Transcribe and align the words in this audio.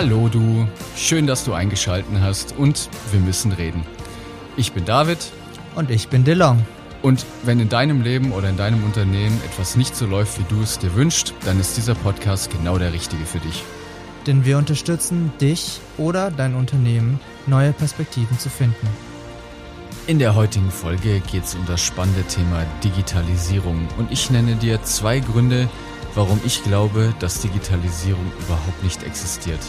Hallo 0.00 0.28
du, 0.28 0.68
schön, 0.94 1.26
dass 1.26 1.44
du 1.44 1.54
eingeschalten 1.54 2.20
hast 2.20 2.56
und 2.56 2.88
wir 3.10 3.18
müssen 3.18 3.50
reden. 3.50 3.82
Ich 4.56 4.72
bin 4.72 4.84
David 4.84 5.18
Und 5.74 5.90
ich 5.90 6.06
bin 6.06 6.22
DeLong. 6.22 6.64
und 7.02 7.26
wenn 7.42 7.58
in 7.58 7.68
deinem 7.68 8.02
Leben 8.02 8.30
oder 8.30 8.48
in 8.48 8.56
deinem 8.56 8.84
Unternehmen 8.84 9.40
etwas 9.44 9.74
nicht 9.74 9.96
so 9.96 10.06
läuft, 10.06 10.38
wie 10.38 10.44
du 10.54 10.62
es 10.62 10.78
dir 10.78 10.94
wünschst, 10.94 11.34
dann 11.44 11.58
ist 11.58 11.76
dieser 11.76 11.96
Podcast 11.96 12.48
genau 12.48 12.78
der 12.78 12.92
richtige 12.92 13.24
für 13.26 13.40
dich. 13.40 13.64
Denn 14.28 14.44
wir 14.44 14.58
unterstützen 14.58 15.32
dich 15.40 15.80
oder 15.96 16.30
dein 16.30 16.54
Unternehmen, 16.54 17.18
neue 17.48 17.72
Perspektiven 17.72 18.38
zu 18.38 18.50
finden. 18.50 18.86
In 20.06 20.20
der 20.20 20.36
heutigen 20.36 20.70
Folge 20.70 21.18
geht 21.28 21.42
es 21.42 21.56
um 21.56 21.66
das 21.66 21.82
spannende 21.82 22.22
Thema 22.22 22.64
Digitalisierung 22.84 23.88
und 23.98 24.12
ich 24.12 24.30
nenne 24.30 24.54
dir 24.54 24.80
zwei 24.84 25.18
Gründe, 25.18 25.68
warum 26.18 26.40
ich 26.44 26.64
glaube, 26.64 27.14
dass 27.20 27.42
Digitalisierung 27.42 28.32
überhaupt 28.40 28.82
nicht 28.82 29.04
existiert. 29.04 29.60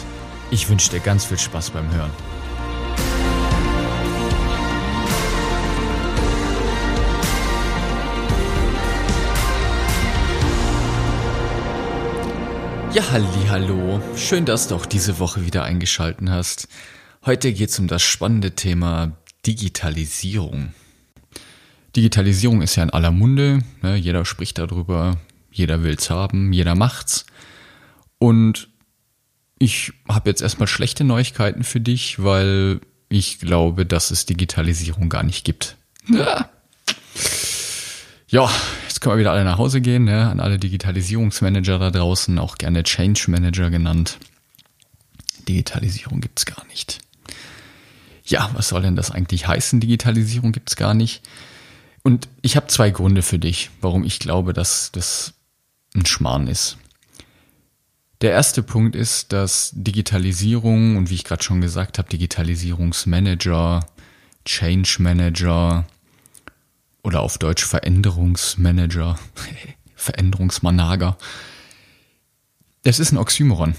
Ich 0.50 0.68
wünsche 0.68 0.90
dir 0.90 0.98
ganz 0.98 1.24
viel 1.24 1.38
Spaß 1.38 1.70
beim 1.70 1.88
Hören. 1.94 2.10
Ja, 12.92 13.12
halli, 13.12 13.26
hallo. 13.48 14.02
Schön, 14.16 14.44
dass 14.44 14.66
du 14.66 14.74
auch 14.74 14.86
diese 14.86 15.20
Woche 15.20 15.46
wieder 15.46 15.62
eingeschalten 15.62 16.32
hast. 16.32 16.66
Heute 17.24 17.52
geht 17.52 17.70
es 17.70 17.78
um 17.78 17.86
das 17.86 18.02
spannende 18.02 18.56
Thema 18.56 19.12
Digitalisierung. 19.46 20.74
Digitalisierung 21.94 22.60
ist 22.60 22.74
ja 22.74 22.82
in 22.82 22.90
aller 22.90 23.12
Munde, 23.12 23.60
ne? 23.82 23.94
jeder 23.94 24.24
spricht 24.24 24.58
darüber, 24.58 25.16
jeder 25.50 25.82
will's 25.82 26.10
haben, 26.10 26.52
jeder 26.52 26.74
macht's. 26.74 27.26
Und 28.18 28.68
ich 29.58 29.92
habe 30.08 30.30
jetzt 30.30 30.42
erstmal 30.42 30.66
schlechte 30.66 31.04
Neuigkeiten 31.04 31.64
für 31.64 31.80
dich, 31.80 32.22
weil 32.22 32.80
ich 33.08 33.38
glaube, 33.38 33.84
dass 33.84 34.10
es 34.10 34.26
Digitalisierung 34.26 35.08
gar 35.08 35.22
nicht 35.22 35.44
gibt. 35.44 35.76
Ja, 36.08 36.48
ja 38.28 38.50
jetzt 38.86 39.00
können 39.00 39.16
wir 39.16 39.20
wieder 39.20 39.32
alle 39.32 39.44
nach 39.44 39.58
Hause 39.58 39.80
gehen, 39.80 40.04
ne? 40.04 40.30
an 40.30 40.40
alle 40.40 40.58
Digitalisierungsmanager 40.58 41.78
da 41.78 41.90
draußen, 41.90 42.38
auch 42.38 42.56
gerne 42.56 42.84
Change 42.84 43.24
Manager 43.28 43.70
genannt. 43.70 44.18
Digitalisierung 45.48 46.20
gibt's 46.20 46.46
gar 46.46 46.64
nicht. 46.66 47.00
Ja, 48.24 48.50
was 48.54 48.68
soll 48.68 48.82
denn 48.82 48.96
das 48.96 49.10
eigentlich 49.10 49.48
heißen? 49.48 49.80
Digitalisierung 49.80 50.52
gibt's 50.52 50.76
gar 50.76 50.94
nicht. 50.94 51.22
Und 52.02 52.28
ich 52.42 52.56
habe 52.56 52.68
zwei 52.68 52.90
Gründe 52.90 53.22
für 53.22 53.38
dich, 53.38 53.70
warum 53.80 54.04
ich 54.04 54.20
glaube, 54.20 54.52
dass 54.52 54.92
das 54.92 55.34
ein 55.94 56.06
Schmarrn 56.06 56.46
ist. 56.46 56.78
Der 58.20 58.32
erste 58.32 58.62
Punkt 58.62 58.94
ist, 58.94 59.32
dass 59.32 59.70
Digitalisierung 59.74 60.96
und 60.96 61.08
wie 61.08 61.14
ich 61.14 61.24
gerade 61.24 61.42
schon 61.42 61.60
gesagt 61.60 61.98
habe, 61.98 62.08
Digitalisierungsmanager, 62.10 63.86
Change 64.44 64.96
Manager 64.98 65.86
oder 67.02 67.20
auf 67.22 67.38
Deutsch 67.38 67.64
Veränderungsmanager, 67.64 69.18
Veränderungsmanager, 69.96 71.16
das 72.82 72.98
ist 72.98 73.12
ein 73.12 73.18
Oxymoron. 73.18 73.74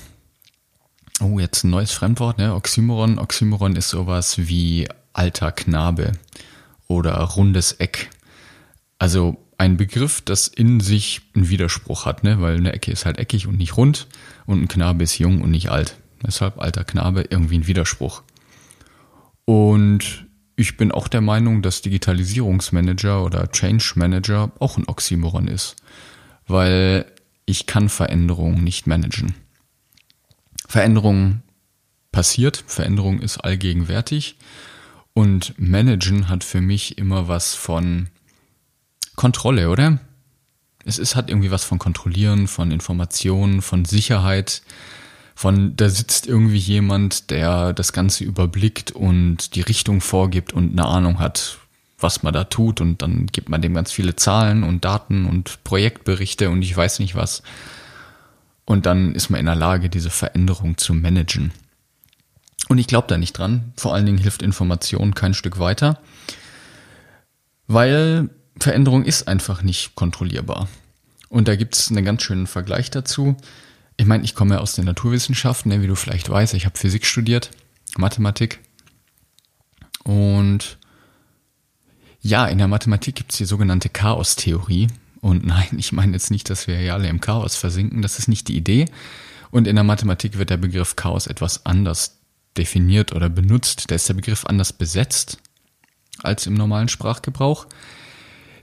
Oh, 1.22 1.40
jetzt 1.40 1.64
ein 1.64 1.70
neues 1.70 1.92
Fremdwort, 1.92 2.40
ne? 2.40 2.56
Oxymoron. 2.56 3.20
Oxymoron 3.20 3.76
ist 3.76 3.90
sowas 3.90 4.38
wie 4.38 4.88
alter 5.14 5.52
Knabe 5.52 6.14
oder 6.88 7.14
rundes 7.16 7.74
Eck. 7.74 8.10
Also 8.98 9.38
ein 9.62 9.78
Begriff, 9.78 10.22
das 10.22 10.48
in 10.48 10.80
sich 10.80 11.22
einen 11.36 11.50
Widerspruch 11.50 12.06
hat, 12.06 12.24
ne? 12.24 12.42
weil 12.42 12.58
eine 12.58 12.74
Ecke 12.74 12.92
ist 12.92 13.06
halt 13.06 13.20
eckig 13.20 13.46
und 13.46 13.60
nicht 13.60 13.78
rund 13.78 14.08
und 14.48 14.60
ein 14.60 14.68
Knabe 14.68 15.04
ist 15.04 15.20
jung 15.20 15.44
und 15.44 15.52
nicht 15.52 15.70
alt. 15.70 16.00
Deshalb 16.26 16.60
alter 16.60 16.84
Knabe 16.84 17.28
irgendwie 17.30 17.60
ein 17.60 17.68
Widerspruch. 17.68 18.24
Und 19.46 20.26
ich 20.56 20.78
bin 20.78 20.92
auch 20.92 21.08
der 21.08 21.22
Meinung, 21.22 21.62
dass 21.62 21.84
Digitalisierungsmanager 21.84 23.24
oder 23.24 23.52
Change 23.52 23.94
Manager 23.98 24.52
auch 24.58 24.80
ein 24.80 24.88
Oxymoron 24.88 25.48
ist, 25.48 25.76
weil 26.48 27.06
ich 27.46 27.68
kann 27.68 27.90
Veränderungen 27.90 28.64
nicht 28.64 28.88
managen. 28.88 29.36
Veränderung 30.68 31.44
passiert, 32.12 32.64
Veränderung 32.66 33.20
ist 33.20 33.38
allgegenwärtig 33.38 34.38
und 35.14 35.54
managen 35.60 36.30
hat 36.30 36.44
für 36.44 36.62
mich 36.62 36.98
immer 36.98 37.28
was 37.28 37.54
von 37.54 38.10
Kontrolle, 39.16 39.70
oder? 39.70 40.00
Es 40.86 40.98
ist, 40.98 41.16
hat 41.16 41.30
irgendwie 41.30 41.52
was 41.52 41.64
von 41.64 41.80
Kontrollieren, 41.80 42.48
von 42.48 42.72
Informationen, 42.72 43.62
von 43.62 43.86
Sicherheit, 43.86 44.64
von 45.36 45.76
da 45.76 45.90
sitzt 45.90 46.28
irgendwie 46.28 46.58
jemand, 46.58 47.30
der 47.30 47.74
das 47.74 47.94
Ganze 47.94 48.24
überblickt 48.24 48.92
und 48.92 49.56
die 49.56 49.62
Richtung 49.62 50.02
vorgibt 50.02 50.54
und 50.54 50.72
eine 50.72 50.86
Ahnung 50.86 51.20
hat, 51.20 51.60
was 52.00 52.24
man 52.24 52.34
da 52.34 52.44
tut 52.44 52.82
und 52.82 53.02
dann 53.02 53.28
gibt 53.28 53.50
man 53.50 53.62
dem 53.62 53.74
ganz 53.74 53.92
viele 53.92 54.16
Zahlen 54.16 54.64
und 54.64 54.86
Daten 54.86 55.26
und 55.26 55.64
Projektberichte 55.64 56.50
und 56.50 56.62
ich 56.62 56.76
weiß 56.76 57.00
nicht 57.00 57.16
was. 57.16 57.44
Und 58.66 58.86
dann 58.86 59.16
ist 59.16 59.30
man 59.30 59.40
in 59.40 59.48
der 59.48 59.56
Lage, 59.56 59.90
diese 59.90 60.10
Veränderung 60.10 60.78
zu 60.78 60.94
managen. 60.94 61.52
Und 62.70 62.78
ich 62.78 62.88
glaube 62.88 63.08
da 63.08 63.18
nicht 63.18 63.34
dran. 63.34 63.74
Vor 63.76 63.94
allen 63.94 64.06
Dingen 64.06 64.18
hilft 64.18 64.42
Information 64.42 65.16
kein 65.16 65.34
Stück 65.34 65.60
weiter, 65.60 66.00
weil 67.68 68.30
Veränderung 68.62 69.04
ist 69.04 69.28
einfach 69.28 69.64
nicht 69.64 69.96
kontrollierbar. 69.96 70.68
Und 71.30 71.48
da 71.48 71.56
gibt's 71.56 71.90
einen 71.90 72.06
ganz 72.06 72.24
schönen 72.24 72.48
Vergleich 72.48 72.92
dazu. 72.92 73.36
Ich 73.98 74.06
meine, 74.06 74.24
ich 74.24 74.36
komme 74.36 74.56
ja 74.56 74.62
aus 74.62 74.74
den 74.74 74.86
Naturwissenschaften, 74.86 75.72
ne, 75.72 75.82
wie 75.82 75.88
du 75.88 75.96
vielleicht 75.96 76.30
weißt. 76.30 76.54
Ich 76.54 76.66
habe 76.66 76.78
Physik 76.78 77.06
studiert, 77.06 77.52
Mathematik. 77.98 78.60
Und 80.04 80.78
ja, 82.22 82.46
in 82.48 82.58
der 82.58 82.68
Mathematik 82.68 83.16
gibt's 83.16 83.38
die 83.38 83.46
sogenannte 83.46 83.90
Chaostheorie. 83.90 84.88
Und 85.22 85.46
nein, 85.46 85.70
ich 85.78 85.92
meine 85.92 86.14
jetzt 86.14 86.32
nicht, 86.32 86.50
dass 86.50 86.68
wir 86.68 86.82
ja 86.82 86.94
alle 86.94 87.08
im 87.08 87.22
Chaos 87.22 87.56
versinken. 87.56 88.02
Das 88.02 88.20
ist 88.20 88.28
nicht 88.28 88.48
die 88.48 88.58
Idee. 88.58 88.86
Und 89.52 89.68
in 89.68 89.76
der 89.76 89.84
Mathematik 89.84 90.38
wird 90.38 90.50
der 90.50 90.58
Begriff 90.58 90.96
Chaos 90.96 91.28
etwas 91.28 91.66
anders 91.66 92.18
definiert 92.58 93.14
oder 93.14 93.30
benutzt. 93.30 93.90
Da 93.90 93.96
ist 93.96 94.08
der 94.10 94.14
Begriff 94.14 94.46
anders 94.46 94.74
besetzt 94.74 95.38
als 96.24 96.46
im 96.46 96.54
normalen 96.54 96.90
Sprachgebrauch. 96.90 97.68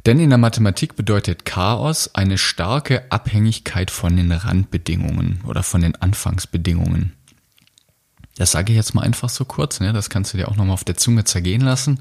Denn 0.09 0.21
in 0.21 0.31
der 0.31 0.39
Mathematik 0.39 0.97
bedeutet 0.97 1.45
Chaos 1.45 2.15
eine 2.15 2.39
starke 2.39 3.13
Abhängigkeit 3.13 3.91
von 3.91 4.17
den 4.17 4.33
Randbedingungen 4.33 5.43
oder 5.45 5.63
von 5.63 5.83
den 5.83 5.97
Anfangsbedingungen. 5.97 7.13
Das 8.37 8.53
sage 8.53 8.73
ich 8.73 8.77
jetzt 8.79 8.95
mal 8.95 9.03
einfach 9.03 9.29
so 9.29 9.45
kurz, 9.45 9.81
ne? 9.81 9.93
das 9.93 10.09
kannst 10.09 10.33
du 10.33 10.39
dir 10.39 10.49
auch 10.49 10.57
nochmal 10.57 10.73
auf 10.73 10.85
der 10.85 10.97
Zunge 10.97 11.25
zergehen 11.25 11.61
lassen. 11.61 12.01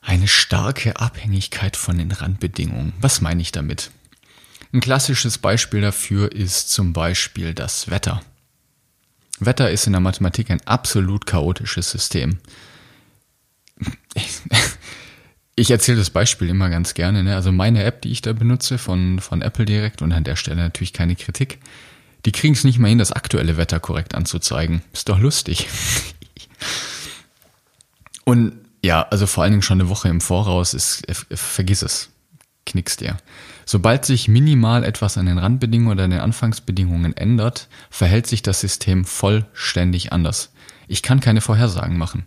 Eine 0.00 0.28
starke 0.28 0.94
Abhängigkeit 0.94 1.76
von 1.76 1.98
den 1.98 2.12
Randbedingungen. 2.12 2.92
Was 3.00 3.20
meine 3.20 3.42
ich 3.42 3.50
damit? 3.50 3.90
Ein 4.72 4.78
klassisches 4.78 5.38
Beispiel 5.38 5.80
dafür 5.80 6.30
ist 6.30 6.70
zum 6.70 6.92
Beispiel 6.92 7.52
das 7.52 7.90
Wetter. 7.90 8.22
Wetter 9.40 9.72
ist 9.72 9.88
in 9.88 9.92
der 9.92 10.00
Mathematik 10.00 10.52
ein 10.52 10.64
absolut 10.68 11.26
chaotisches 11.26 11.90
System. 11.90 12.38
Ich 15.56 15.70
erzähle 15.70 15.98
das 15.98 16.10
Beispiel 16.10 16.48
immer 16.48 16.68
ganz 16.68 16.94
gerne. 16.94 17.22
Ne? 17.22 17.34
Also 17.34 17.52
meine 17.52 17.84
App, 17.84 18.02
die 18.02 18.10
ich 18.10 18.22
da 18.22 18.32
benutze 18.32 18.78
von, 18.78 19.20
von 19.20 19.40
Apple 19.40 19.64
direkt 19.64 20.02
und 20.02 20.12
an 20.12 20.24
der 20.24 20.36
Stelle 20.36 20.56
natürlich 20.56 20.92
keine 20.92 21.14
Kritik, 21.14 21.60
die 22.24 22.32
kriegen 22.32 22.54
es 22.54 22.64
nicht 22.64 22.78
mal 22.78 22.88
hin, 22.88 22.98
das 22.98 23.12
aktuelle 23.12 23.56
Wetter 23.56 23.78
korrekt 23.80 24.14
anzuzeigen. 24.14 24.82
Ist 24.92 25.08
doch 25.08 25.18
lustig. 25.18 25.68
und 28.24 28.54
ja, 28.82 29.02
also 29.02 29.26
vor 29.26 29.44
allen 29.44 29.52
Dingen 29.52 29.62
schon 29.62 29.80
eine 29.80 29.88
Woche 29.88 30.08
im 30.08 30.20
Voraus 30.20 30.74
ist, 30.74 31.04
vergiss 31.30 31.82
es. 31.82 32.10
Knickst 32.66 33.00
dir. 33.00 33.18
Sobald 33.66 34.04
sich 34.04 34.26
minimal 34.26 34.84
etwas 34.84 35.18
an 35.18 35.26
den 35.26 35.38
Randbedingungen 35.38 35.92
oder 35.92 36.08
den 36.08 36.20
Anfangsbedingungen 36.20 37.16
ändert, 37.16 37.68
verhält 37.90 38.26
sich 38.26 38.42
das 38.42 38.60
System 38.60 39.04
vollständig 39.04 40.12
anders. 40.12 40.50
Ich 40.88 41.02
kann 41.02 41.20
keine 41.20 41.40
Vorhersagen 41.40 41.96
machen. 41.96 42.26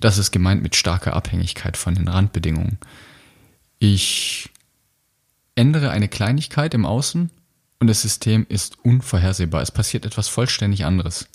Das 0.00 0.18
ist 0.18 0.30
gemeint 0.30 0.62
mit 0.62 0.76
starker 0.76 1.14
Abhängigkeit 1.14 1.76
von 1.76 1.94
den 1.94 2.08
Randbedingungen. 2.08 2.78
Ich 3.78 4.50
ändere 5.54 5.90
eine 5.90 6.08
Kleinigkeit 6.08 6.74
im 6.74 6.86
Außen 6.86 7.30
und 7.80 7.86
das 7.86 8.02
System 8.02 8.46
ist 8.48 8.78
unvorhersehbar. 8.84 9.62
Es 9.62 9.70
passiert 9.70 10.06
etwas 10.06 10.28
vollständig 10.28 10.84
anderes. 10.84 11.28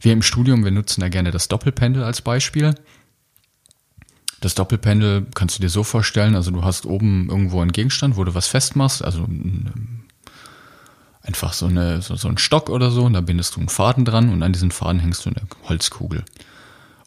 Wir 0.00 0.12
im 0.12 0.22
Studium, 0.22 0.64
wir 0.64 0.70
nutzen 0.70 1.00
da 1.00 1.08
gerne 1.08 1.30
das 1.30 1.48
Doppelpendel 1.48 2.02
als 2.02 2.20
Beispiel. 2.20 2.74
Das 4.40 4.54
Doppelpendel 4.54 5.26
kannst 5.34 5.56
du 5.56 5.62
dir 5.62 5.70
so 5.70 5.84
vorstellen, 5.84 6.34
also 6.34 6.50
du 6.50 6.64
hast 6.64 6.84
oben 6.84 7.28
irgendwo 7.30 7.62
einen 7.62 7.72
Gegenstand, 7.72 8.16
wo 8.16 8.24
du 8.24 8.34
was 8.34 8.46
festmachst, 8.46 9.02
also 9.02 9.26
einfach 11.22 11.54
so, 11.54 11.66
eine, 11.66 12.02
so, 12.02 12.16
so 12.16 12.28
ein 12.28 12.36
Stock 12.36 12.68
oder 12.68 12.90
so, 12.90 13.04
und 13.04 13.14
da 13.14 13.22
bindest 13.22 13.56
du 13.56 13.60
einen 13.60 13.70
Faden 13.70 14.04
dran 14.04 14.28
und 14.28 14.42
an 14.42 14.52
diesen 14.52 14.70
Faden 14.70 15.00
hängst 15.00 15.24
du 15.24 15.30
eine 15.30 15.40
Holzkugel. 15.66 16.24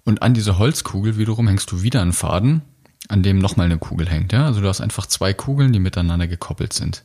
Und 0.08 0.22
an 0.22 0.34
dieser 0.34 0.58
Holzkugel 0.58 1.18
wiederum 1.18 1.50
hängst 1.50 1.70
du 1.70 1.82
wieder 1.82 2.02
einen 2.02 2.14
Faden, 2.14 2.62
an 3.10 3.24
dem 3.24 3.40
nochmal 3.40 3.66
eine 3.66 3.78
Kugel 3.78 4.08
hängt. 4.08 4.32
Ja? 4.32 4.46
Also 4.46 4.62
du 4.62 4.70
hast 4.70 4.80
einfach 4.80 5.06
zwei 5.06 5.34
Kugeln, 5.34 5.74
die 5.74 5.80
miteinander 5.80 6.28
gekoppelt 6.30 6.72
sind. 6.72 7.04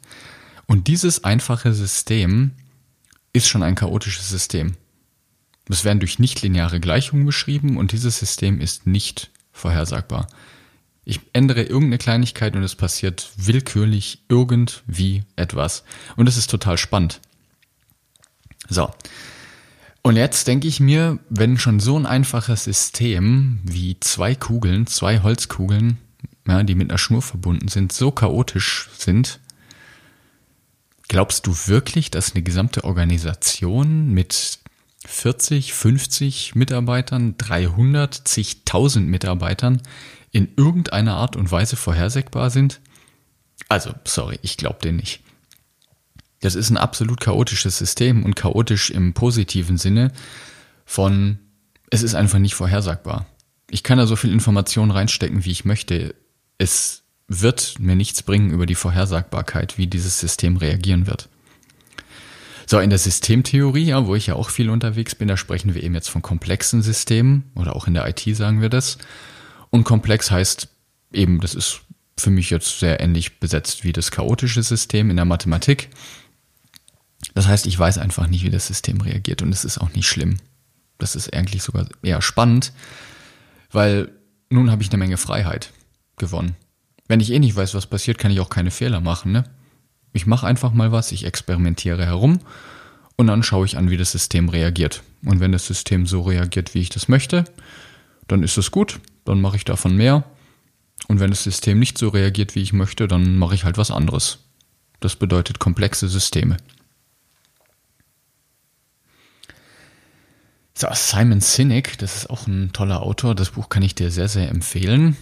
Und 0.66 0.86
dieses 0.86 1.24
einfache 1.24 1.72
System 1.72 2.52
ist 3.32 3.48
schon 3.48 3.64
ein 3.64 3.74
chaotisches 3.74 4.30
System. 4.30 4.74
Das 5.66 5.82
werden 5.82 5.98
durch 5.98 6.20
nichtlineare 6.20 6.78
Gleichungen 6.78 7.26
beschrieben 7.26 7.76
und 7.76 7.90
dieses 7.90 8.20
System 8.20 8.60
ist 8.60 8.86
nicht 8.86 9.32
vorhersagbar. 9.50 10.28
Ich 11.04 11.18
ändere 11.32 11.62
irgendeine 11.62 11.98
Kleinigkeit 11.98 12.54
und 12.54 12.62
es 12.62 12.76
passiert 12.76 13.32
willkürlich 13.36 14.22
irgendwie 14.28 15.24
etwas. 15.34 15.82
Und 16.14 16.26
das 16.26 16.36
ist 16.36 16.50
total 16.50 16.78
spannend. 16.78 17.20
So. 18.68 18.94
Und 20.02 20.16
jetzt 20.16 20.48
denke 20.48 20.66
ich 20.66 20.80
mir, 20.80 21.20
wenn 21.30 21.58
schon 21.58 21.78
so 21.78 21.96
ein 21.96 22.06
einfaches 22.06 22.64
System 22.64 23.60
wie 23.62 23.98
zwei 24.00 24.34
Kugeln, 24.34 24.86
zwei 24.88 25.20
Holzkugeln, 25.20 25.98
ja, 26.46 26.62
die 26.64 26.74
mit 26.74 26.90
einer 26.90 26.98
Schnur 26.98 27.22
verbunden 27.22 27.68
sind, 27.68 27.92
so 27.92 28.10
chaotisch 28.10 28.88
sind, 28.98 29.38
glaubst 31.06 31.46
du 31.46 31.54
wirklich, 31.66 32.10
dass 32.10 32.34
eine 32.34 32.42
gesamte 32.42 32.82
Organisation 32.82 34.12
mit 34.12 34.58
40, 35.06 35.72
50 35.72 36.54
Mitarbeitern, 36.56 37.36
300, 37.38 38.26
zigtausend 38.26 39.08
Mitarbeitern 39.08 39.82
in 40.32 40.48
irgendeiner 40.56 41.14
Art 41.14 41.36
und 41.36 41.52
Weise 41.52 41.76
vorhersagbar 41.76 42.50
sind? 42.50 42.80
Also, 43.68 43.94
sorry, 44.04 44.38
ich 44.42 44.56
glaube 44.56 44.80
den 44.82 44.96
nicht. 44.96 45.20
Das 46.42 46.56
ist 46.56 46.70
ein 46.70 46.76
absolut 46.76 47.20
chaotisches 47.20 47.78
System 47.78 48.24
und 48.24 48.36
chaotisch 48.36 48.90
im 48.90 49.14
positiven 49.14 49.78
Sinne 49.78 50.12
von, 50.84 51.38
es 51.88 52.02
ist 52.02 52.14
einfach 52.14 52.40
nicht 52.40 52.54
vorhersagbar. 52.54 53.26
Ich 53.70 53.82
kann 53.82 53.96
da 53.96 54.06
so 54.06 54.16
viel 54.16 54.32
Information 54.32 54.90
reinstecken, 54.90 55.44
wie 55.44 55.52
ich 55.52 55.64
möchte. 55.64 56.14
Es 56.58 57.04
wird 57.28 57.76
mir 57.78 57.96
nichts 57.96 58.22
bringen 58.22 58.50
über 58.50 58.66
die 58.66 58.74
Vorhersagbarkeit, 58.74 59.78
wie 59.78 59.86
dieses 59.86 60.18
System 60.18 60.56
reagieren 60.56 61.06
wird. 61.06 61.28
So, 62.66 62.80
in 62.80 62.90
der 62.90 62.98
Systemtheorie, 62.98 63.84
ja, 63.84 64.06
wo 64.06 64.14
ich 64.14 64.26
ja 64.26 64.34
auch 64.34 64.50
viel 64.50 64.68
unterwegs 64.68 65.14
bin, 65.14 65.28
da 65.28 65.36
sprechen 65.36 65.74
wir 65.74 65.82
eben 65.82 65.94
jetzt 65.94 66.10
von 66.10 66.22
komplexen 66.22 66.82
Systemen 66.82 67.50
oder 67.54 67.76
auch 67.76 67.86
in 67.86 67.94
der 67.94 68.08
IT 68.08 68.36
sagen 68.36 68.60
wir 68.60 68.68
das. 68.68 68.98
Und 69.70 69.84
komplex 69.84 70.30
heißt 70.30 70.68
eben, 71.12 71.40
das 71.40 71.54
ist 71.54 71.82
für 72.18 72.30
mich 72.30 72.50
jetzt 72.50 72.80
sehr 72.80 73.00
ähnlich 73.00 73.38
besetzt 73.38 73.84
wie 73.84 73.92
das 73.92 74.10
chaotische 74.10 74.62
System 74.62 75.08
in 75.10 75.16
der 75.16 75.24
Mathematik. 75.24 75.88
Das 77.34 77.46
heißt, 77.46 77.66
ich 77.66 77.78
weiß 77.78 77.98
einfach 77.98 78.26
nicht, 78.26 78.44
wie 78.44 78.50
das 78.50 78.66
System 78.66 79.00
reagiert 79.00 79.42
und 79.42 79.52
es 79.52 79.64
ist 79.64 79.78
auch 79.78 79.92
nicht 79.94 80.06
schlimm. 80.06 80.38
Das 80.98 81.16
ist 81.16 81.32
eigentlich 81.32 81.62
sogar 81.62 81.86
eher 82.02 82.22
spannend, 82.22 82.72
weil 83.70 84.10
nun 84.50 84.70
habe 84.70 84.82
ich 84.82 84.90
eine 84.90 84.98
Menge 84.98 85.16
Freiheit 85.16 85.72
gewonnen. 86.16 86.56
Wenn 87.08 87.20
ich 87.20 87.32
eh 87.32 87.38
nicht 87.38 87.56
weiß, 87.56 87.74
was 87.74 87.86
passiert, 87.86 88.18
kann 88.18 88.30
ich 88.30 88.40
auch 88.40 88.50
keine 88.50 88.70
Fehler 88.70 89.00
machen. 89.00 89.32
Ne? 89.32 89.44
Ich 90.12 90.26
mache 90.26 90.46
einfach 90.46 90.72
mal 90.72 90.92
was, 90.92 91.12
ich 91.12 91.24
experimentiere 91.24 92.04
herum 92.04 92.40
und 93.16 93.26
dann 93.26 93.42
schaue 93.42 93.66
ich 93.66 93.76
an, 93.76 93.90
wie 93.90 93.96
das 93.96 94.12
System 94.12 94.48
reagiert. 94.48 95.02
Und 95.24 95.40
wenn 95.40 95.52
das 95.52 95.66
System 95.66 96.06
so 96.06 96.22
reagiert, 96.22 96.74
wie 96.74 96.80
ich 96.80 96.90
das 96.90 97.08
möchte, 97.08 97.44
dann 98.28 98.42
ist 98.42 98.58
es 98.58 98.70
gut 98.70 99.00
dann 99.24 99.40
mache 99.40 99.56
ich 99.56 99.64
davon 99.64 99.96
mehr. 99.96 100.24
Und 101.08 101.20
wenn 101.20 101.30
das 101.30 101.44
System 101.44 101.78
nicht 101.78 101.98
so 101.98 102.08
reagiert, 102.08 102.54
wie 102.54 102.62
ich 102.62 102.72
möchte, 102.72 103.08
dann 103.08 103.36
mache 103.36 103.54
ich 103.54 103.64
halt 103.64 103.78
was 103.78 103.90
anderes. 103.90 104.38
Das 105.00 105.16
bedeutet 105.16 105.58
komplexe 105.58 106.08
Systeme. 106.08 106.56
So, 110.74 110.88
Simon 110.92 111.40
Sinek, 111.40 111.98
das 111.98 112.16
ist 112.16 112.30
auch 112.30 112.46
ein 112.46 112.72
toller 112.72 113.02
Autor. 113.02 113.34
Das 113.34 113.50
Buch 113.50 113.68
kann 113.68 113.82
ich 113.82 113.94
dir 113.94 114.10
sehr, 114.10 114.28
sehr 114.28 114.48
empfehlen. 114.48 115.16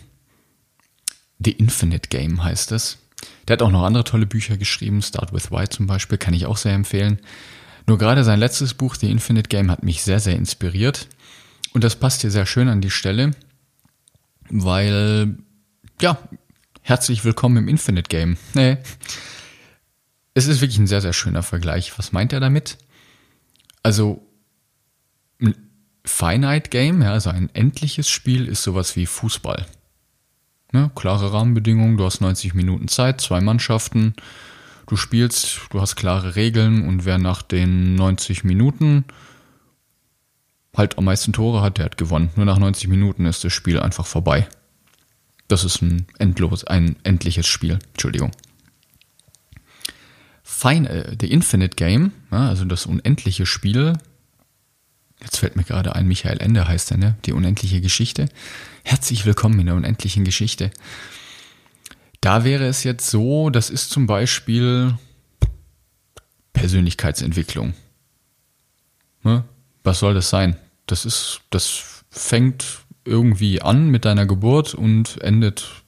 The 1.39 1.53
Infinite 1.53 2.09
Game 2.09 2.43
heißt 2.43 2.73
es. 2.73 2.99
Der 3.49 3.55
hat 3.55 3.63
auch 3.63 3.71
noch 3.71 3.83
andere 3.83 4.05
tolle 4.05 4.27
Bücher 4.27 4.57
geschrieben. 4.57 5.03
Start 5.03 5.33
with 5.33 5.51
Why 5.51 5.69
zum 5.69 5.87
Beispiel 5.87 6.19
kann 6.19 6.35
ich 6.35 6.47
auch 6.47 6.57
sehr 6.57 6.75
empfehlen. 6.75 7.19
Nur 7.87 7.99
gerade 7.99 8.25
sein 8.25 8.39
letztes 8.39 8.75
Buch, 8.75 8.95
The 8.95 9.11
Infinite 9.11 9.49
Game, 9.49 9.71
hat 9.71 9.83
mich 9.83 10.03
sehr, 10.03 10.21
sehr 10.21 10.37
inspiriert. 10.37 11.09
Und 11.73 11.83
das 11.85 11.97
passt 11.97 12.21
hier 12.21 12.31
sehr 12.31 12.47
schön 12.47 12.69
an 12.69 12.81
die 12.81 12.91
Stelle 12.91 13.33
weil, 14.51 15.37
ja, 16.01 16.19
herzlich 16.83 17.25
willkommen 17.25 17.57
im 17.57 17.69
Infinite 17.69 18.09
Game. 18.09 18.37
Nee. 18.55 18.79
Es 20.33 20.47
ist 20.47 20.61
wirklich 20.61 20.79
ein 20.79 20.87
sehr, 20.87 21.01
sehr 21.01 21.13
schöner 21.13 21.43
Vergleich. 21.43 21.99
Was 21.99 22.13
meint 22.13 22.33
er 22.33 22.41
damit? 22.41 22.79
Also, 23.83 24.25
ein 25.41 25.55
Finite 26.05 26.71
Game, 26.71 27.03
ja, 27.03 27.13
also 27.13 27.31
ein 27.31 27.51
endliches 27.55 28.09
Spiel, 28.09 28.47
ist 28.47 28.63
sowas 28.63 28.97
wie 28.97 29.07
Fußball. 29.07 29.67
Ne, 30.73 30.91
klare 30.95 31.33
Rahmenbedingungen, 31.33 31.97
du 31.97 32.05
hast 32.05 32.21
90 32.21 32.55
Minuten 32.55 32.89
Zeit, 32.89 33.21
zwei 33.21 33.41
Mannschaften, 33.41 34.15
du 34.87 34.97
spielst, 34.97 35.61
du 35.71 35.81
hast 35.81 35.97
klare 35.97 36.37
Regeln 36.37 36.87
und 36.87 37.05
wer 37.05 37.19
nach 37.19 37.43
den 37.43 37.97
90 37.97 38.45
Minuten 38.45 39.05
halt 40.77 40.99
am 40.99 41.05
meisten 41.05 41.33
Tore 41.33 41.63
hat, 41.63 41.79
der 41.79 41.87
hat 41.87 41.97
gewonnen. 41.97 42.31
Nur 42.37 42.47
nach 42.47 42.59
90 42.59 42.89
Minuten 42.89 43.27
ist 43.27 43.43
das 43.45 43.53
Spiel 43.53 43.81
einfach 43.81 44.07
vorbei. 44.07 44.49
Das 45.49 45.65
ist 45.65 45.83
ein 45.83 46.07
endlos, 46.19 46.65
ein 46.65 46.97
endliches 47.03 47.47
Spiel. 47.47 47.81
Entschuldigung. 47.93 48.31
Fine, 50.45 50.89
äh, 50.89 51.17
The 51.21 51.31
Infinite 51.31 51.75
Game, 51.75 52.13
ja, 52.31 52.49
also 52.49 52.65
das 52.65 52.87
unendliche 52.87 53.47
Spiel. 53.47 53.95
Jetzt 55.23 55.39
fällt 55.39 55.57
mir 55.57 55.65
gerade 55.65 55.95
ein, 55.95 56.07
Michael 56.07 56.41
Ende 56.41 56.67
heißt 56.67 56.91
er, 56.93 56.97
ne? 56.97 57.17
Die 57.27 57.33
unendliche 57.33 57.81
Geschichte. 57.81 58.29
Herzlich 58.85 59.27
willkommen 59.27 59.61
in 59.61 59.67
der 59.67 59.75
unendlichen 59.75 60.25
Geschichte. 60.25 60.71
Da 62.21 62.45
wäre 62.45 62.67
es 62.67 62.85
jetzt 62.85 63.11
so, 63.11 63.51
das 63.51 63.71
ist 63.71 63.91
zum 63.91 64.07
Beispiel 64.07 64.97
Persönlichkeitsentwicklung. 66.53 67.75
Ne? 69.23 69.45
was 69.85 69.99
soll 69.99 70.15
das 70.15 70.31
sein? 70.31 70.57
Das 70.87 71.05
ist, 71.05 71.41
das 71.51 72.05
fängt 72.11 72.81
irgendwie 73.05 73.63
an 73.63 73.89
mit 73.89 74.05
deiner 74.05 74.27
Geburt 74.27 74.75
und 74.75 75.21
endet, 75.23 75.83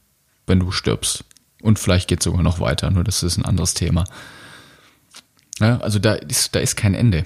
wenn 0.46 0.60
du 0.60 0.70
stirbst. 0.70 1.24
Und 1.60 1.78
vielleicht 1.78 2.08
geht 2.08 2.20
es 2.20 2.24
sogar 2.24 2.42
noch 2.42 2.60
weiter, 2.60 2.90
nur 2.90 3.04
das 3.04 3.22
ist 3.22 3.36
ein 3.36 3.44
anderes 3.44 3.74
Thema. 3.74 4.04
Ja, 5.60 5.78
also 5.78 5.98
da 5.98 6.14
ist, 6.14 6.54
da 6.54 6.60
ist 6.60 6.76
kein 6.76 6.94
Ende. 6.94 7.24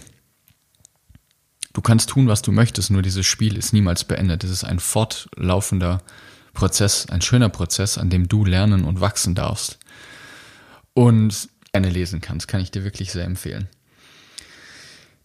Du 1.76 1.82
kannst 1.82 2.08
tun, 2.08 2.26
was 2.26 2.40
du 2.40 2.52
möchtest, 2.52 2.90
nur 2.90 3.02
dieses 3.02 3.26
Spiel 3.26 3.54
ist 3.54 3.74
niemals 3.74 4.04
beendet. 4.04 4.42
Es 4.44 4.48
ist 4.50 4.64
ein 4.64 4.80
fortlaufender 4.80 6.00
Prozess, 6.54 7.06
ein 7.10 7.20
schöner 7.20 7.50
Prozess, 7.50 7.98
an 7.98 8.08
dem 8.08 8.28
du 8.28 8.46
lernen 8.46 8.82
und 8.86 9.02
wachsen 9.02 9.34
darfst. 9.34 9.78
Und 10.94 11.50
gerne 11.72 11.90
lesen 11.90 12.22
kannst, 12.22 12.48
kann 12.48 12.62
ich 12.62 12.70
dir 12.70 12.82
wirklich 12.82 13.12
sehr 13.12 13.26
empfehlen. 13.26 13.68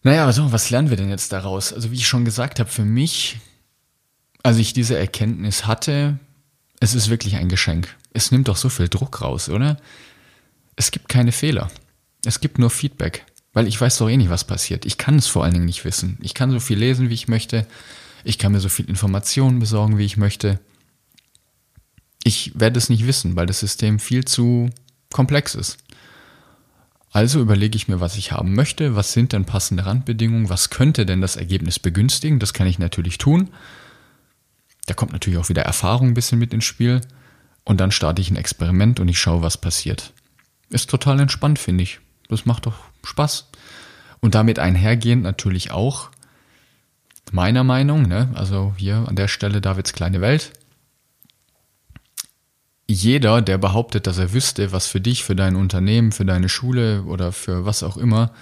Naja, 0.02 0.26
also 0.26 0.52
was 0.52 0.68
lernen 0.68 0.90
wir 0.90 0.98
denn 0.98 1.08
jetzt 1.08 1.32
daraus? 1.32 1.72
Also 1.72 1.90
wie 1.90 1.96
ich 1.96 2.06
schon 2.06 2.26
gesagt 2.26 2.60
habe, 2.60 2.68
für 2.68 2.84
mich, 2.84 3.40
als 4.42 4.58
ich 4.58 4.74
diese 4.74 4.98
Erkenntnis 4.98 5.66
hatte, 5.66 6.18
es 6.80 6.94
ist 6.94 7.08
wirklich 7.08 7.36
ein 7.36 7.48
Geschenk. 7.48 7.96
Es 8.12 8.30
nimmt 8.30 8.48
doch 8.48 8.58
so 8.58 8.68
viel 8.68 8.90
Druck 8.90 9.22
raus, 9.22 9.48
oder? 9.48 9.78
Es 10.76 10.90
gibt 10.90 11.08
keine 11.08 11.32
Fehler. 11.32 11.70
Es 12.26 12.40
gibt 12.40 12.58
nur 12.58 12.68
Feedback, 12.68 13.24
weil 13.52 13.68
ich 13.68 13.80
weiß 13.80 13.98
doch 13.98 14.08
eh 14.08 14.16
nicht, 14.16 14.30
was 14.30 14.44
passiert. 14.44 14.86
Ich 14.86 14.98
kann 14.98 15.16
es 15.16 15.26
vor 15.26 15.44
allen 15.44 15.54
Dingen 15.54 15.66
nicht 15.66 15.84
wissen. 15.84 16.18
Ich 16.22 16.34
kann 16.34 16.50
so 16.50 16.60
viel 16.60 16.78
lesen, 16.78 17.10
wie 17.10 17.14
ich 17.14 17.28
möchte. 17.28 17.66
Ich 18.24 18.38
kann 18.38 18.52
mir 18.52 18.60
so 18.60 18.68
viel 18.68 18.88
Informationen 18.88 19.58
besorgen, 19.58 19.98
wie 19.98 20.04
ich 20.04 20.16
möchte. 20.16 20.60
Ich 22.24 22.52
werde 22.54 22.78
es 22.78 22.88
nicht 22.88 23.06
wissen, 23.06 23.36
weil 23.36 23.46
das 23.46 23.60
System 23.60 23.98
viel 23.98 24.24
zu 24.24 24.70
komplex 25.12 25.54
ist. 25.54 25.78
Also 27.10 27.40
überlege 27.40 27.76
ich 27.76 27.88
mir, 27.88 28.00
was 28.00 28.16
ich 28.16 28.32
haben 28.32 28.54
möchte, 28.54 28.96
was 28.96 29.12
sind 29.12 29.34
denn 29.34 29.44
passende 29.44 29.84
Randbedingungen, 29.84 30.48
was 30.48 30.70
könnte 30.70 31.04
denn 31.04 31.20
das 31.20 31.36
Ergebnis 31.36 31.78
begünstigen, 31.78 32.38
das 32.38 32.54
kann 32.54 32.66
ich 32.66 32.78
natürlich 32.78 33.18
tun. 33.18 33.50
Da 34.86 34.94
kommt 34.94 35.12
natürlich 35.12 35.38
auch 35.38 35.50
wieder 35.50 35.62
Erfahrung 35.62 36.08
ein 36.08 36.14
bisschen 36.14 36.38
mit 36.38 36.54
ins 36.54 36.64
Spiel 36.64 37.02
und 37.64 37.80
dann 37.80 37.92
starte 37.92 38.22
ich 38.22 38.30
ein 38.30 38.36
Experiment 38.36 38.98
und 38.98 39.08
ich 39.08 39.20
schaue, 39.20 39.42
was 39.42 39.58
passiert. 39.58 40.14
Ist 40.70 40.88
total 40.88 41.20
entspannt, 41.20 41.58
finde 41.58 41.84
ich. 41.84 42.00
Das 42.32 42.46
macht 42.46 42.66
doch 42.66 42.76
Spaß. 43.04 43.50
Und 44.20 44.34
damit 44.34 44.58
einhergehend 44.58 45.22
natürlich 45.22 45.70
auch 45.70 46.10
meiner 47.30 47.64
Meinung, 47.64 48.02
ne, 48.08 48.30
also 48.34 48.74
hier 48.76 49.04
an 49.06 49.16
der 49.16 49.28
Stelle 49.28 49.60
Davids 49.60 49.92
kleine 49.92 50.20
Welt, 50.20 50.52
jeder, 52.86 53.40
der 53.40 53.58
behauptet, 53.58 54.06
dass 54.06 54.18
er 54.18 54.32
wüsste, 54.32 54.72
was 54.72 54.86
für 54.86 55.00
dich, 55.00 55.24
für 55.24 55.34
dein 55.34 55.56
Unternehmen, 55.56 56.12
für 56.12 56.24
deine 56.24 56.48
Schule 56.48 57.04
oder 57.04 57.32
für 57.32 57.64
was 57.64 57.82
auch 57.82 57.96
immer, 57.96 58.32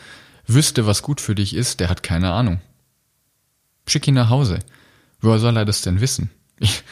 wüsste, 0.46 0.86
was 0.86 1.02
gut 1.02 1.20
für 1.20 1.34
dich 1.34 1.54
ist, 1.54 1.80
der 1.80 1.88
hat 1.88 2.02
keine 2.02 2.32
Ahnung. 2.32 2.60
Schick 3.86 4.08
ihn 4.08 4.14
nach 4.14 4.30
Hause. 4.30 4.60
Woher 5.20 5.38
soll 5.38 5.56
er 5.56 5.64
das 5.64 5.82
denn 5.82 6.00
wissen? 6.00 6.30
Ich, 6.58 6.82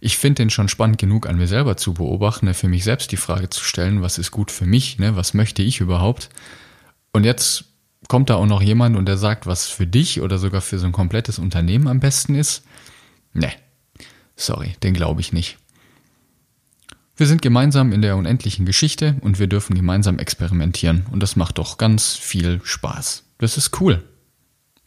ich 0.00 0.16
finde 0.16 0.42
den 0.42 0.50
schon 0.50 0.68
spannend 0.68 0.98
genug, 0.98 1.28
an 1.28 1.36
mir 1.36 1.48
selber 1.48 1.76
zu 1.76 1.94
beobachten, 1.94 2.46
ne, 2.46 2.54
für 2.54 2.68
mich 2.68 2.84
selbst 2.84 3.10
die 3.10 3.16
Frage 3.16 3.50
zu 3.50 3.64
stellen, 3.64 4.02
was 4.02 4.18
ist 4.18 4.30
gut 4.30 4.50
für 4.50 4.66
mich, 4.66 4.98
ne, 4.98 5.16
was 5.16 5.34
möchte 5.34 5.62
ich 5.62 5.80
überhaupt? 5.80 6.28
Und 7.12 7.24
jetzt 7.24 7.64
kommt 8.06 8.30
da 8.30 8.36
auch 8.36 8.46
noch 8.46 8.62
jemand 8.62 8.96
und 8.96 9.06
der 9.06 9.16
sagt, 9.16 9.46
was 9.46 9.66
für 9.68 9.86
dich 9.86 10.20
oder 10.20 10.38
sogar 10.38 10.60
für 10.60 10.78
so 10.78 10.86
ein 10.86 10.92
komplettes 10.92 11.38
Unternehmen 11.38 11.88
am 11.88 12.00
besten 12.00 12.34
ist? 12.34 12.62
Ne, 13.32 13.52
sorry, 14.36 14.74
den 14.82 14.94
glaube 14.94 15.20
ich 15.20 15.32
nicht. 15.32 15.58
Wir 17.16 17.26
sind 17.26 17.42
gemeinsam 17.42 17.92
in 17.92 18.00
der 18.00 18.16
unendlichen 18.16 18.64
Geschichte 18.64 19.16
und 19.22 19.40
wir 19.40 19.48
dürfen 19.48 19.74
gemeinsam 19.74 20.20
experimentieren 20.20 21.06
und 21.10 21.20
das 21.20 21.34
macht 21.34 21.58
doch 21.58 21.76
ganz 21.76 22.14
viel 22.14 22.60
Spaß. 22.62 23.24
Das 23.38 23.56
ist 23.56 23.80
cool. 23.80 24.04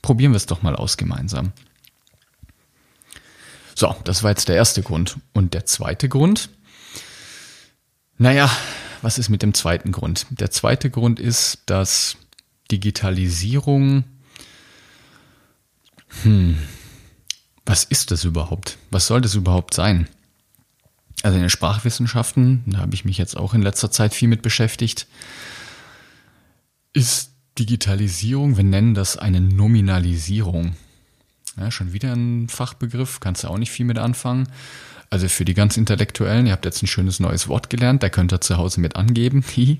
Probieren 0.01 0.31
wir 0.31 0.37
es 0.37 0.45
doch 0.45 0.61
mal 0.61 0.75
aus 0.75 0.95
gemeinsam. 0.95 1.51
So, 3.81 3.95
das 4.03 4.21
war 4.21 4.29
jetzt 4.29 4.47
der 4.47 4.57
erste 4.57 4.83
Grund. 4.83 5.17
Und 5.33 5.55
der 5.55 5.65
zweite 5.65 6.07
Grund? 6.07 6.51
Naja, 8.19 8.47
was 9.01 9.17
ist 9.17 9.29
mit 9.29 9.41
dem 9.41 9.55
zweiten 9.55 9.91
Grund? 9.91 10.27
Der 10.29 10.51
zweite 10.51 10.91
Grund 10.91 11.19
ist, 11.19 11.63
dass 11.65 12.15
Digitalisierung, 12.69 14.03
hm, 16.21 16.59
was 17.65 17.83
ist 17.83 18.11
das 18.11 18.23
überhaupt? 18.23 18.77
Was 18.91 19.07
soll 19.07 19.19
das 19.19 19.33
überhaupt 19.33 19.73
sein? 19.73 20.07
Also 21.23 21.37
in 21.37 21.41
den 21.41 21.49
Sprachwissenschaften, 21.49 22.61
da 22.67 22.77
habe 22.81 22.93
ich 22.93 23.03
mich 23.03 23.17
jetzt 23.17 23.35
auch 23.35 23.55
in 23.55 23.63
letzter 23.63 23.89
Zeit 23.89 24.13
viel 24.13 24.27
mit 24.27 24.43
beschäftigt, 24.43 25.07
ist 26.93 27.31
Digitalisierung, 27.57 28.57
wir 28.57 28.63
nennen 28.63 28.93
das 28.93 29.17
eine 29.17 29.41
Nominalisierung. 29.41 30.75
Ja, 31.57 31.69
schon 31.69 31.93
wieder 31.93 32.13
ein 32.13 32.47
Fachbegriff, 32.47 33.19
kannst 33.19 33.43
du 33.43 33.49
auch 33.49 33.57
nicht 33.57 33.71
viel 33.71 33.85
mit 33.85 33.97
anfangen. 33.97 34.47
Also 35.09 35.27
für 35.27 35.43
die 35.43 35.53
ganz 35.53 35.75
Intellektuellen, 35.75 36.45
ihr 36.45 36.53
habt 36.53 36.65
jetzt 36.65 36.81
ein 36.81 36.87
schönes 36.87 37.19
neues 37.19 37.49
Wort 37.49 37.69
gelernt, 37.69 38.01
da 38.01 38.09
könnt 38.09 38.31
ihr 38.31 38.39
zu 38.39 38.57
Hause 38.57 38.79
mit 38.79 38.95
angeben. 38.95 39.43